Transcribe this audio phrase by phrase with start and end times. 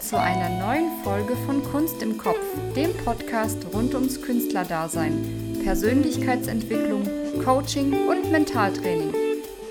[0.00, 2.38] Zu einer neuen Folge von Kunst im Kopf,
[2.74, 7.02] dem Podcast rund ums Künstlerdasein, Persönlichkeitsentwicklung,
[7.44, 9.12] Coaching und Mentaltraining.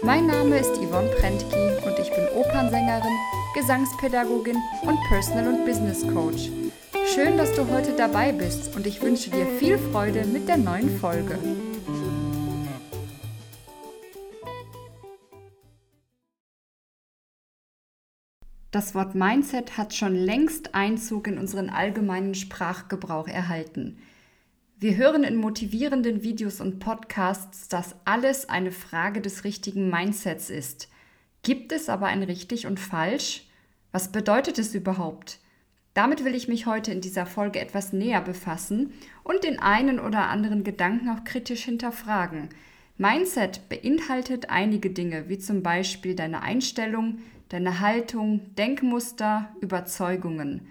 [0.04, 3.18] Mein Name ist Yvonne Prentke und ich bin Opernsängerin,
[3.55, 6.50] Gesangspädagogin und Personal- und Business Coach.
[7.14, 11.00] Schön, dass du heute dabei bist und ich wünsche dir viel Freude mit der neuen
[11.00, 11.38] Folge.
[18.71, 23.97] Das Wort Mindset hat schon längst Einzug in unseren allgemeinen Sprachgebrauch erhalten.
[24.80, 30.88] Wir hören in motivierenden Videos und Podcasts, dass alles eine Frage des richtigen Mindsets ist.
[31.44, 33.45] Gibt es aber ein richtig und falsch?
[33.91, 35.39] Was bedeutet es überhaupt?
[35.94, 38.94] Damit will ich mich heute in dieser Folge etwas näher befassen
[39.25, 42.47] und den einen oder anderen Gedanken auch kritisch hinterfragen.
[42.97, 47.19] Mindset beinhaltet einige Dinge, wie zum Beispiel deine Einstellung,
[47.52, 50.67] deine Haltung, Denkmuster, Überzeugungen.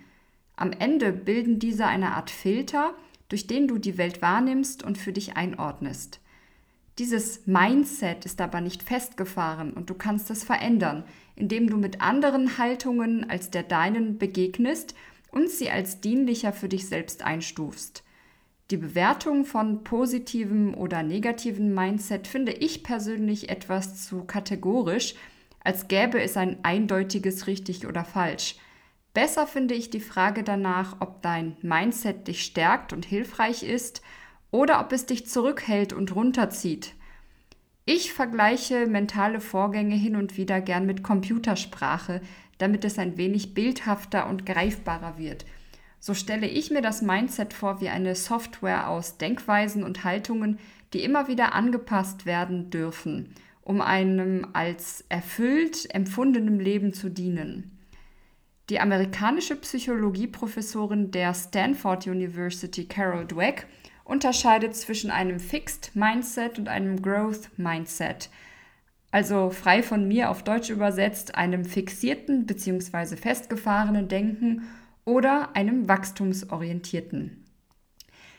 [0.56, 2.94] Am Ende bilden diese eine Art Filter,
[3.28, 6.20] durch den du die Welt wahrnimmst und für dich einordnest.
[6.98, 11.04] Dieses Mindset ist aber nicht festgefahren und du kannst es verändern,
[11.36, 14.94] indem du mit anderen Haltungen als der deinen begegnest
[15.30, 18.02] und sie als dienlicher für dich selbst einstufst.
[18.70, 25.14] Die Bewertung von positivem oder negativem Mindset finde ich persönlich etwas zu kategorisch,
[25.62, 28.56] als gäbe es ein eindeutiges richtig oder falsch.
[29.12, 34.02] Besser finde ich die Frage danach, ob dein Mindset dich stärkt und hilfreich ist
[34.50, 36.94] oder ob es dich zurückhält und runterzieht.
[37.84, 42.20] Ich vergleiche mentale Vorgänge hin und wieder gern mit Computersprache,
[42.58, 45.44] damit es ein wenig bildhafter und greifbarer wird.
[45.98, 50.58] So stelle ich mir das Mindset vor wie eine Software aus Denkweisen und Haltungen,
[50.92, 53.34] die immer wieder angepasst werden dürfen
[53.70, 57.78] um einem als erfüllt empfundenem Leben zu dienen.
[58.68, 63.68] Die amerikanische Psychologieprofessorin der Stanford University, Carol Dweck,
[64.02, 68.28] unterscheidet zwischen einem Fixed Mindset und einem Growth Mindset,
[69.12, 73.14] also frei von mir auf Deutsch übersetzt, einem fixierten bzw.
[73.14, 74.62] festgefahrenen Denken
[75.04, 77.44] oder einem wachstumsorientierten.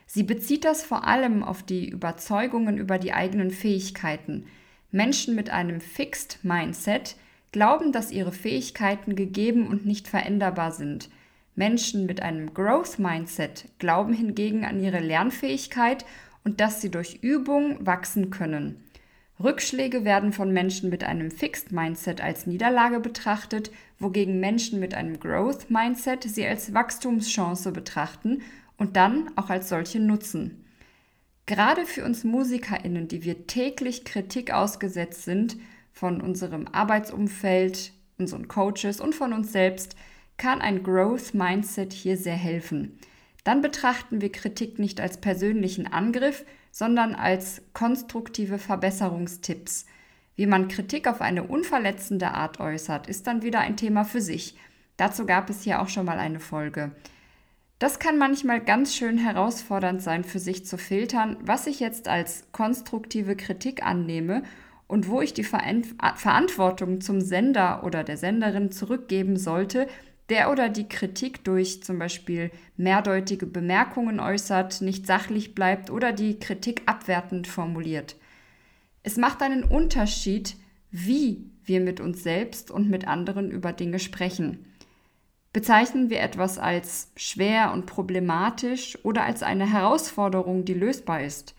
[0.08, 4.48] Sie bezieht das vor allem auf die Überzeugungen über die eigenen Fähigkeiten,
[4.92, 7.16] Menschen mit einem Fixed Mindset
[7.52, 11.10] glauben, dass ihre Fähigkeiten gegeben und nicht veränderbar sind.
[11.56, 16.06] Menschen mit einem Growth Mindset glauben hingegen an ihre Lernfähigkeit
[16.44, 18.84] und dass sie durch Übung wachsen können.
[19.42, 25.20] Rückschläge werden von Menschen mit einem Fixed Mindset als Niederlage betrachtet, wogegen Menschen mit einem
[25.20, 28.42] Growth Mindset sie als Wachstumschance betrachten
[28.78, 30.61] und dann auch als solche nutzen.
[31.46, 35.58] Gerade für uns Musikerinnen, die wir täglich Kritik ausgesetzt sind
[35.92, 39.96] von unserem Arbeitsumfeld, unseren Coaches und von uns selbst,
[40.38, 43.00] kann ein Growth Mindset hier sehr helfen.
[43.44, 49.86] Dann betrachten wir Kritik nicht als persönlichen Angriff, sondern als konstruktive Verbesserungstipps.
[50.36, 54.56] Wie man Kritik auf eine unverletzende Art äußert, ist dann wieder ein Thema für sich.
[54.98, 56.92] Dazu gab es hier auch schon mal eine Folge.
[57.82, 62.44] Das kann manchmal ganz schön herausfordernd sein, für sich zu filtern, was ich jetzt als
[62.52, 64.44] konstruktive Kritik annehme
[64.86, 69.88] und wo ich die Verantwortung zum Sender oder der Senderin zurückgeben sollte,
[70.30, 76.38] der oder die Kritik durch zum Beispiel mehrdeutige Bemerkungen äußert, nicht sachlich bleibt oder die
[76.38, 78.16] Kritik abwertend formuliert.
[79.02, 80.56] Es macht einen Unterschied,
[80.92, 84.68] wie wir mit uns selbst und mit anderen über Dinge sprechen.
[85.54, 91.56] Bezeichnen wir etwas als schwer und problematisch oder als eine Herausforderung, die lösbar ist?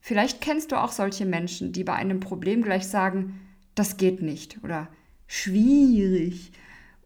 [0.00, 3.40] Vielleicht kennst du auch solche Menschen, die bei einem Problem gleich sagen,
[3.76, 4.88] das geht nicht oder
[5.28, 6.52] schwierig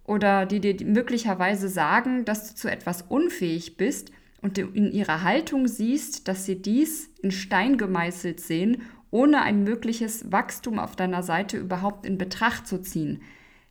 [0.04, 4.10] oder die dir möglicherweise sagen, dass du zu etwas unfähig bist
[4.40, 9.62] und du in ihrer Haltung siehst, dass sie dies in Stein gemeißelt sehen, ohne ein
[9.62, 13.22] mögliches Wachstum auf deiner Seite überhaupt in Betracht zu ziehen.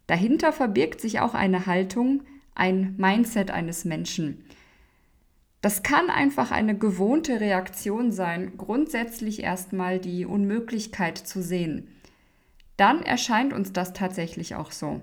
[0.08, 2.24] Dahinter verbirgt sich auch eine Haltung,
[2.56, 4.44] ein Mindset eines Menschen.
[5.62, 11.88] Das kann einfach eine gewohnte Reaktion sein, grundsätzlich erstmal die Unmöglichkeit zu sehen.
[12.76, 15.02] Dann erscheint uns das tatsächlich auch so.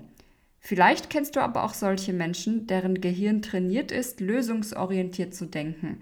[0.59, 6.01] Vielleicht kennst du aber auch solche Menschen, deren Gehirn trainiert ist, lösungsorientiert zu denken.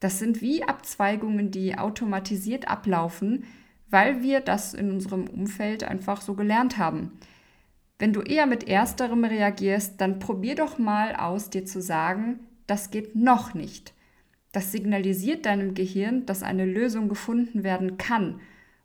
[0.00, 3.44] Das sind wie Abzweigungen, die automatisiert ablaufen,
[3.88, 7.12] weil wir das in unserem Umfeld einfach so gelernt haben.
[7.98, 12.90] Wenn du eher mit ersterem reagierst, dann probier doch mal aus, dir zu sagen, das
[12.90, 13.94] geht noch nicht.
[14.52, 18.40] Das signalisiert deinem Gehirn, dass eine Lösung gefunden werden kann.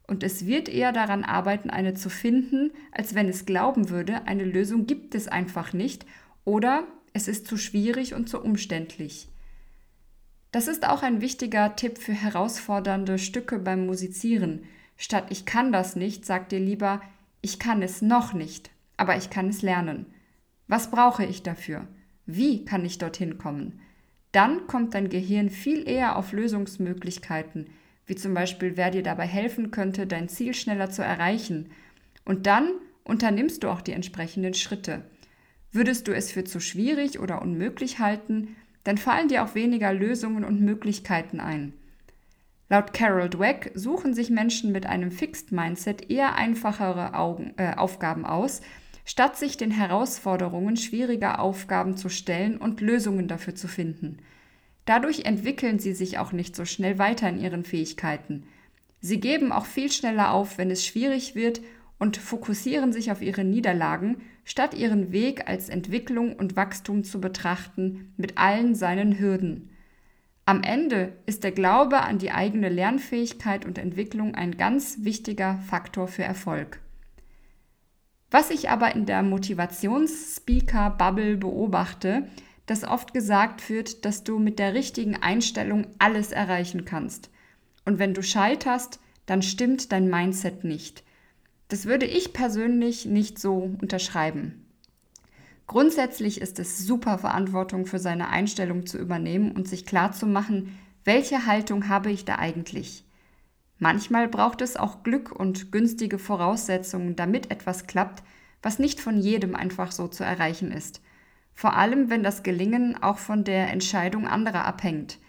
[0.08, 4.44] Und es wird eher daran arbeiten, eine zu finden, als wenn es glauben würde, eine
[4.44, 6.06] Lösung gibt es einfach nicht
[6.44, 6.84] oder
[7.14, 9.30] es ist zu schwierig und zu umständlich.
[10.52, 14.64] Das ist auch ein wichtiger Tipp für herausfordernde Stücke beim Musizieren.
[14.98, 17.02] Statt ich kann das nicht, sagt dir lieber,
[17.42, 18.70] ich kann es noch nicht,
[19.01, 20.06] aber ich kann es lernen.
[20.68, 21.88] Was brauche ich dafür?
[22.27, 23.80] Wie kann ich dorthin kommen?
[24.31, 27.71] Dann kommt dein Gehirn viel eher auf Lösungsmöglichkeiten,
[28.06, 31.71] wie zum Beispiel, wer dir dabei helfen könnte, dein Ziel schneller zu erreichen.
[32.25, 35.01] Und dann unternimmst du auch die entsprechenden Schritte.
[35.71, 40.45] Würdest du es für zu schwierig oder unmöglich halten, dann fallen dir auch weniger Lösungen
[40.45, 41.74] und Möglichkeiten ein.
[42.69, 48.27] Laut Carol Dweck suchen sich Menschen mit einem Fixed Mindset eher einfachere Augen, äh, Aufgaben
[48.27, 48.62] aus,
[49.06, 54.18] statt sich den Herausforderungen schwieriger Aufgaben zu stellen und Lösungen dafür zu finden.
[54.86, 58.44] Dadurch entwickeln sie sich auch nicht so schnell weiter in ihren Fähigkeiten.
[59.00, 61.62] Sie geben auch viel schneller auf, wenn es schwierig wird
[61.98, 68.13] und fokussieren sich auf ihre Niederlagen, statt ihren Weg als Entwicklung und Wachstum zu betrachten
[68.18, 69.69] mit allen seinen Hürden.
[70.45, 76.07] Am Ende ist der Glaube an die eigene Lernfähigkeit und Entwicklung ein ganz wichtiger Faktor
[76.07, 76.80] für Erfolg.
[78.31, 82.28] Was ich aber in der Motivationsspeaker-Bubble beobachte,
[82.66, 87.30] dass oft gesagt wird, dass du mit der richtigen Einstellung alles erreichen kannst.
[87.83, 91.04] Und wenn du scheiterst, dann stimmt dein Mindset nicht.
[91.68, 94.66] Das würde ich persönlich nicht so unterschreiben.
[95.68, 100.78] Grundsätzlich ist es super Verantwortung für seine Einstellung zu übernehmen und sich klar zu machen,
[101.04, 103.04] welche Haltung habe ich da eigentlich.
[103.81, 108.24] Manchmal braucht es auch Glück und günstige Voraussetzungen, damit etwas klappt,
[108.62, 111.01] was nicht von jedem einfach so zu erreichen ist.
[111.54, 115.19] Vor allem, wenn das Gelingen auch von der Entscheidung anderer abhängt.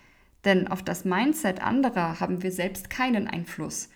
[0.45, 3.89] Denn auf das Mindset anderer haben wir selbst keinen Einfluss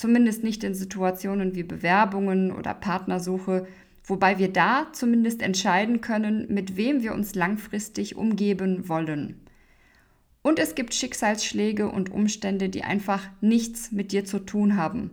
[0.00, 3.66] zumindest nicht in Situationen wie Bewerbungen oder Partnersuche,
[4.04, 9.40] wobei wir da zumindest entscheiden können, mit wem wir uns langfristig umgeben wollen.
[10.42, 15.10] Und es gibt Schicksalsschläge und Umstände, die einfach nichts mit dir zu tun haben.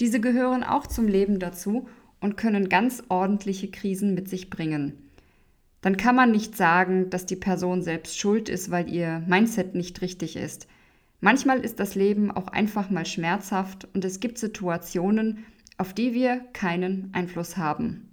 [0.00, 1.88] Diese gehören auch zum Leben dazu
[2.20, 5.10] und können ganz ordentliche Krisen mit sich bringen.
[5.82, 10.00] Dann kann man nicht sagen, dass die Person selbst schuld ist, weil ihr Mindset nicht
[10.00, 10.66] richtig ist.
[11.20, 15.44] Manchmal ist das Leben auch einfach mal schmerzhaft und es gibt Situationen,
[15.76, 18.08] auf die wir keinen Einfluss haben.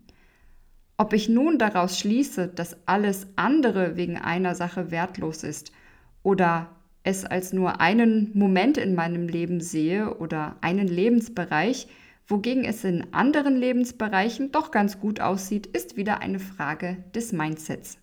[0.97, 5.71] Ob ich nun daraus schließe, dass alles andere wegen einer Sache wertlos ist
[6.27, 6.67] oder
[7.03, 11.87] es als nur einen Moment in meinem Leben sehe oder einen Lebensbereich,
[12.27, 17.97] wogegen es in anderen Lebensbereichen doch ganz gut aussieht, ist wieder eine Frage des Mindsets.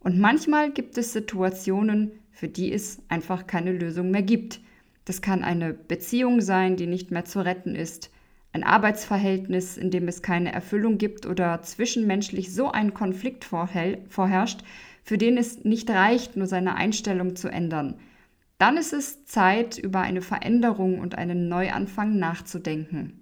[0.00, 4.60] Und manchmal gibt es Situationen, für die es einfach keine Lösung mehr gibt.
[5.04, 8.10] Das kann eine Beziehung sein, die nicht mehr zu retten ist,
[8.54, 14.62] ein Arbeitsverhältnis, in dem es keine Erfüllung gibt oder zwischenmenschlich so ein Konflikt vorherrscht,
[15.04, 17.96] für den es nicht reicht, nur seine Einstellung zu ändern.
[18.58, 23.20] Dann ist es Zeit, über eine Veränderung und einen Neuanfang nachzudenken.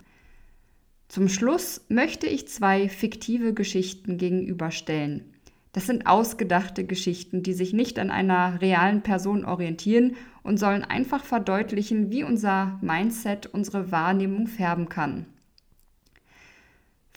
[1.08, 5.24] Zum Schluss möchte ich zwei fiktive Geschichten gegenüberstellen.
[5.72, 11.24] Das sind ausgedachte Geschichten, die sich nicht an einer realen Person orientieren und sollen einfach
[11.24, 15.27] verdeutlichen, wie unser Mindset unsere Wahrnehmung färben kann.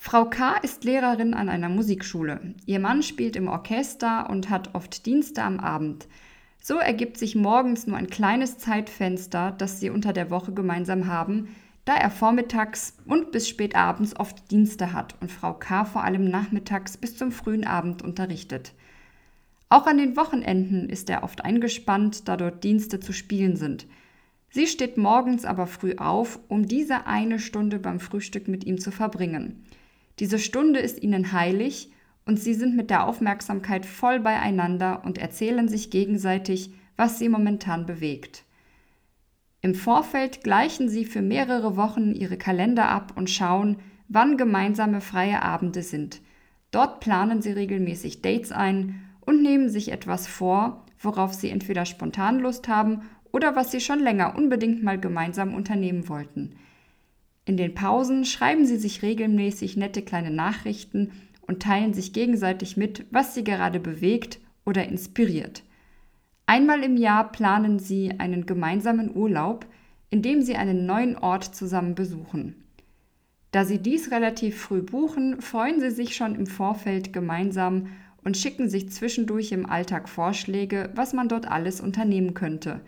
[0.07, 0.57] Frau K.
[0.57, 2.53] ist Lehrerin an einer Musikschule.
[2.67, 6.07] Ihr Mann spielt im Orchester und hat oft Dienste am Abend.
[6.62, 11.47] So ergibt sich morgens nur ein kleines Zeitfenster, das sie unter der Woche gemeinsam haben,
[11.85, 15.85] da er vormittags und bis spät abends oft Dienste hat und Frau K.
[15.85, 18.74] vor allem nachmittags bis zum frühen Abend unterrichtet.
[19.69, 23.88] Auch an den Wochenenden ist er oft eingespannt, da dort Dienste zu spielen sind.
[24.51, 28.91] Sie steht morgens aber früh auf, um diese eine Stunde beim Frühstück mit ihm zu
[28.91, 29.65] verbringen.
[30.19, 31.91] Diese Stunde ist ihnen heilig
[32.25, 37.86] und sie sind mit der Aufmerksamkeit voll beieinander und erzählen sich gegenseitig, was sie momentan
[37.86, 38.43] bewegt.
[39.62, 45.41] Im Vorfeld gleichen sie für mehrere Wochen ihre Kalender ab und schauen, wann gemeinsame freie
[45.41, 46.22] Abende sind.
[46.72, 52.39] Dort planen sie regelmäßig Dates ein und nehmen sich etwas vor, worauf sie entweder spontan
[52.39, 56.55] Lust haben oder was sie schon länger unbedingt mal gemeinsam unternehmen wollten.
[57.45, 61.11] In den Pausen schreiben sie sich regelmäßig nette kleine Nachrichten
[61.47, 65.63] und teilen sich gegenseitig mit, was sie gerade bewegt oder inspiriert.
[66.47, 69.65] Einmal im Jahr planen sie einen gemeinsamen Urlaub,
[70.09, 72.55] in dem sie einen neuen Ort zusammen besuchen.
[73.51, 77.87] Da sie dies relativ früh buchen, freuen sie sich schon im Vorfeld gemeinsam
[78.23, 82.81] und schicken sich zwischendurch im Alltag Vorschläge, was man dort alles unternehmen könnte.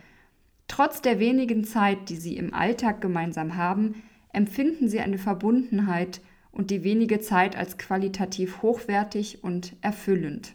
[0.68, 4.04] Trotz der wenigen Zeit, die sie im Alltag gemeinsam haben,
[4.38, 10.54] empfinden sie eine Verbundenheit und die wenige Zeit als qualitativ hochwertig und erfüllend.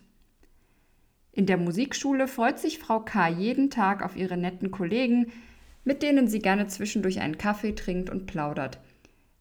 [1.33, 3.27] In der Musikschule freut sich Frau K.
[3.27, 5.33] jeden Tag auf ihre netten Kollegen,
[5.83, 8.79] mit denen sie gerne zwischendurch einen Kaffee trinkt und plaudert.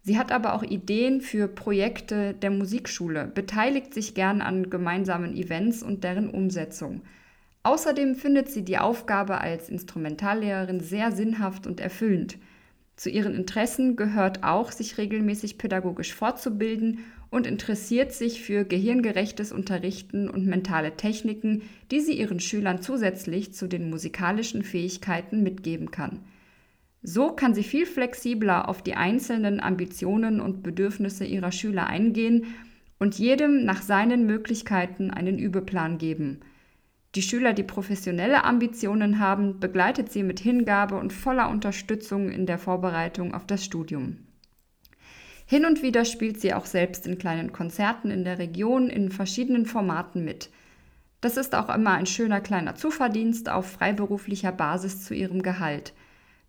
[0.01, 5.83] Sie hat aber auch Ideen für Projekte der Musikschule, beteiligt sich gern an gemeinsamen Events
[5.83, 7.03] und deren Umsetzung.
[7.61, 12.39] Außerdem findet sie die Aufgabe als Instrumentallehrerin sehr sinnhaft und erfüllend.
[13.01, 16.99] Zu ihren Interessen gehört auch, sich regelmäßig pädagogisch fortzubilden
[17.31, 23.65] und interessiert sich für gehirngerechtes Unterrichten und mentale Techniken, die sie ihren Schülern zusätzlich zu
[23.65, 26.19] den musikalischen Fähigkeiten mitgeben kann.
[27.01, 32.53] So kann sie viel flexibler auf die einzelnen Ambitionen und Bedürfnisse ihrer Schüler eingehen
[32.99, 36.41] und jedem nach seinen Möglichkeiten einen Übeplan geben.
[37.15, 42.57] Die Schüler, die professionelle Ambitionen haben, begleitet sie mit Hingabe und voller Unterstützung in der
[42.57, 44.17] Vorbereitung auf das Studium.
[45.45, 49.65] Hin und wieder spielt sie auch selbst in kleinen Konzerten in der Region in verschiedenen
[49.65, 50.49] Formaten mit.
[51.19, 55.93] Das ist auch immer ein schöner kleiner Zuverdienst auf freiberuflicher Basis zu ihrem Gehalt.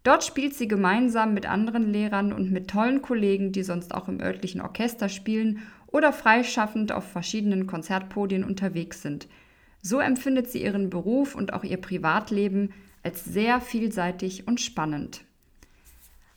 [0.04, 4.20] Dort spielt sie gemeinsam mit anderen Lehrern und mit tollen Kollegen, die sonst auch im
[4.20, 9.26] örtlichen Orchester spielen oder freischaffend auf verschiedenen Konzertpodien unterwegs sind.
[9.82, 12.72] So empfindet sie ihren Beruf und auch ihr Privatleben
[13.02, 15.24] als sehr vielseitig und spannend.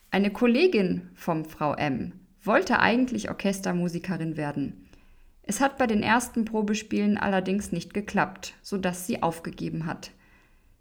[0.10, 4.90] Eine Kollegin vom Frau M wollte eigentlich Orchestermusikerin werden.
[5.44, 10.12] Es hat bei den ersten Probespielen allerdings nicht geklappt, sodass sie aufgegeben hat.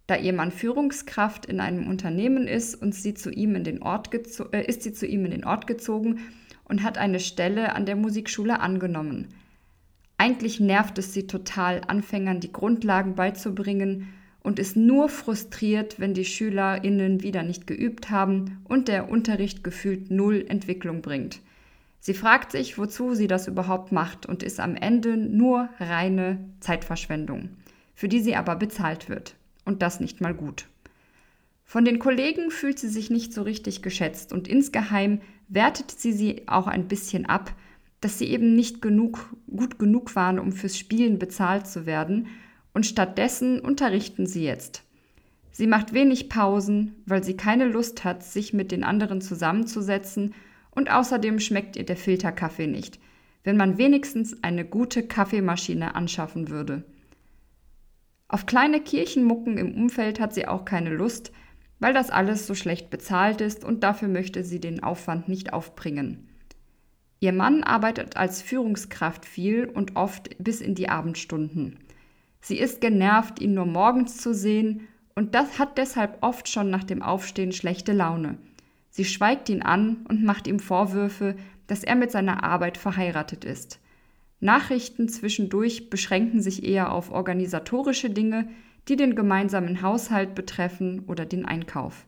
[0.06, 4.10] Da ihr Mann Führungskraft in einem Unternehmen ist und sie zu ihm in den Ort
[4.52, 6.20] äh, ist sie zu ihm in den Ort gezogen
[6.64, 9.28] und hat eine Stelle an der Musikschule angenommen.
[10.16, 16.24] Eigentlich nervt es sie total, Anfängern die Grundlagen beizubringen und ist nur frustriert, wenn die
[16.24, 21.40] SchülerInnen wieder nicht geübt haben und der Unterricht gefühlt null Entwicklung bringt.
[21.98, 27.48] Sie fragt sich, wozu sie das überhaupt macht und ist am Ende nur reine Zeitverschwendung,
[27.94, 30.66] für die sie aber bezahlt wird und das nicht mal gut.
[31.64, 36.42] Von den Kollegen fühlt sie sich nicht so richtig geschätzt und insgeheim wertet sie sie
[36.46, 37.54] auch ein bisschen ab,
[38.04, 42.26] dass sie eben nicht genug, gut genug waren, um fürs Spielen bezahlt zu werden
[42.74, 44.82] und stattdessen unterrichten sie jetzt.
[45.52, 50.34] Sie macht wenig Pausen, weil sie keine Lust hat, sich mit den anderen zusammenzusetzen
[50.70, 53.00] und außerdem schmeckt ihr der Filterkaffee nicht,
[53.42, 56.84] wenn man wenigstens eine gute Kaffeemaschine anschaffen würde.
[58.28, 61.32] Auf kleine Kirchenmucken im Umfeld hat sie auch keine Lust,
[61.78, 66.28] weil das alles so schlecht bezahlt ist und dafür möchte sie den Aufwand nicht aufbringen.
[67.24, 71.78] Ihr Mann arbeitet als Führungskraft viel und oft bis in die Abendstunden.
[72.42, 76.84] Sie ist genervt, ihn nur morgens zu sehen und das hat deshalb oft schon nach
[76.84, 78.36] dem Aufstehen schlechte Laune.
[78.90, 81.34] Sie schweigt ihn an und macht ihm Vorwürfe,
[81.66, 83.80] dass er mit seiner Arbeit verheiratet ist.
[84.40, 88.50] Nachrichten zwischendurch beschränken sich eher auf organisatorische Dinge,
[88.86, 92.04] die den gemeinsamen Haushalt betreffen oder den Einkauf.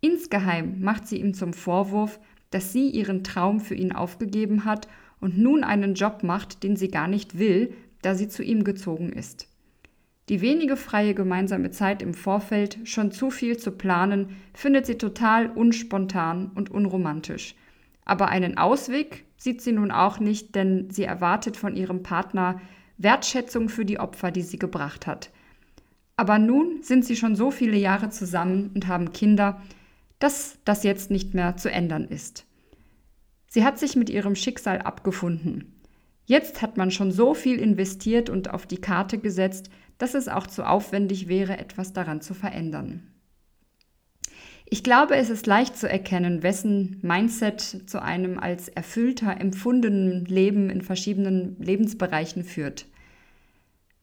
[0.00, 4.88] Insgeheim macht sie ihm zum Vorwurf, dass sie ihren Traum für ihn aufgegeben hat
[5.20, 9.12] und nun einen Job macht, den sie gar nicht will, da sie zu ihm gezogen
[9.12, 9.48] ist.
[10.28, 15.50] Die wenige freie gemeinsame Zeit im Vorfeld, schon zu viel zu planen, findet sie total
[15.50, 17.56] unspontan und unromantisch.
[18.04, 22.60] Aber einen Ausweg sieht sie nun auch nicht, denn sie erwartet von ihrem Partner
[22.96, 25.30] Wertschätzung für die Opfer, die sie gebracht hat.
[26.16, 29.60] Aber nun sind sie schon so viele Jahre zusammen und haben Kinder,
[30.20, 32.46] dass das jetzt nicht mehr zu ändern ist.
[33.48, 35.80] Sie hat sich mit ihrem Schicksal abgefunden.
[36.24, 40.46] Jetzt hat man schon so viel investiert und auf die Karte gesetzt, dass es auch
[40.46, 43.08] zu aufwendig wäre, etwas daran zu verändern.
[44.72, 50.70] Ich glaube, es ist leicht zu erkennen, wessen Mindset zu einem als erfüllter, empfundenen Leben
[50.70, 52.86] in verschiedenen Lebensbereichen führt.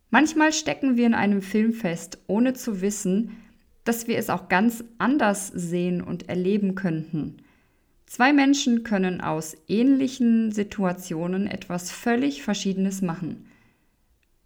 [0.09, 3.37] Manchmal stecken wir in einem Film fest, ohne zu wissen,
[3.87, 7.37] dass wir es auch ganz anders sehen und erleben könnten.
[8.05, 13.47] Zwei Menschen können aus ähnlichen Situationen etwas völlig Verschiedenes machen.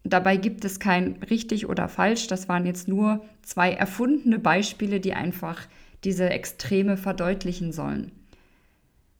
[0.03, 5.13] Dabei gibt es kein richtig oder falsch, das waren jetzt nur zwei erfundene Beispiele, die
[5.13, 5.67] einfach
[6.03, 8.12] diese Extreme verdeutlichen sollen.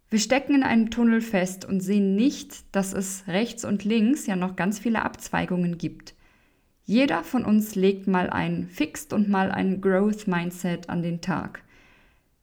[0.09, 4.35] Wir stecken in einem Tunnel fest und sehen nicht, dass es rechts und links ja
[4.35, 6.15] noch ganz viele Abzweigungen gibt.
[6.91, 11.63] Jeder von uns legt mal ein Fixed und mal ein Growth Mindset an den Tag.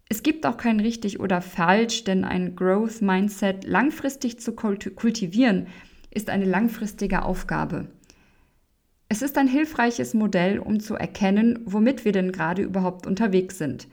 [0.08, 5.66] Es gibt auch kein richtig oder falsch, denn ein Growth Mindset langfristig zu kultivieren
[6.10, 7.88] ist eine langfristige Aufgabe.
[9.10, 13.86] Es ist ein hilfreiches Modell, um zu erkennen, womit wir denn gerade überhaupt unterwegs sind.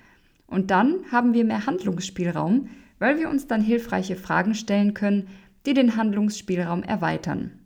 [0.48, 5.28] Und dann haben wir mehr Handlungsspielraum, weil wir uns dann hilfreiche Fragen stellen können,
[5.66, 7.65] die den Handlungsspielraum erweitern.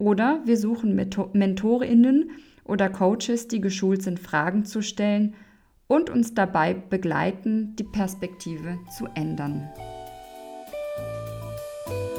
[0.00, 2.30] Oder wir suchen Mentorinnen
[2.64, 5.34] oder Coaches, die geschult sind, Fragen zu stellen
[5.88, 9.68] und uns dabei begleiten, die Perspektive zu ändern.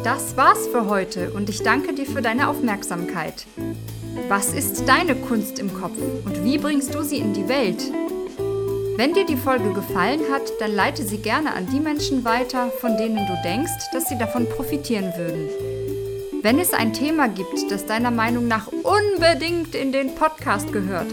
[0.04, 3.48] Das war's für heute und ich danke dir für deine Aufmerksamkeit.
[4.28, 7.92] Was ist deine Kunst im Kopf und wie bringst du sie in die Welt?
[8.96, 12.96] Wenn dir die Folge gefallen hat, dann leite sie gerne an die Menschen weiter, von
[12.98, 15.71] denen du denkst, dass sie davon profitieren würden.
[16.44, 21.06] Wenn es ein Thema gibt, das deiner Meinung nach unbedingt in den Podcast gehört,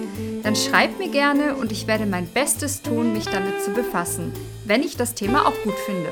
[0.43, 4.33] dann schreib mir gerne und ich werde mein Bestes tun, mich damit zu befassen,
[4.65, 6.09] wenn ich das Thema auch gut finde.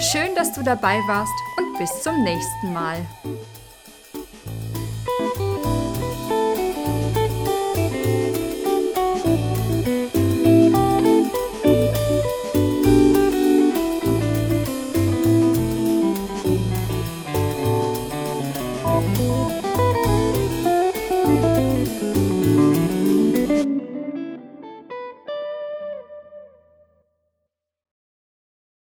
[0.00, 3.04] Schön, dass du dabei warst und bis zum nächsten Mal.